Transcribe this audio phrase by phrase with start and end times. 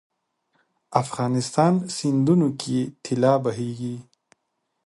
[1.01, 3.95] افغانستان سیندونو کې طلا بهیږي